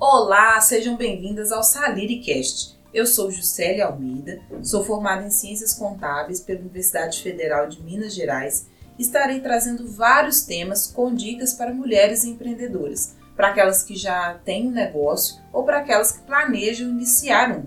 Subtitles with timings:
[0.00, 2.78] Olá, sejam bem-vindas ao SaliriCast.
[2.94, 8.68] Eu sou Juscelia Almeida, sou formada em Ciências Contábeis pela Universidade Federal de Minas Gerais
[8.96, 14.68] e estarei trazendo vários temas com dicas para mulheres empreendedoras, para aquelas que já têm
[14.68, 17.64] um negócio ou para aquelas que planejam iniciar um.